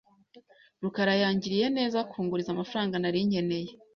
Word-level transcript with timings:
rukarayangiriye 0.83 1.67
neza 1.77 1.99
kunguriza 2.11 2.49
amafaranga 2.51 2.95
nari 2.99 3.19
nkeneye. 3.27 3.71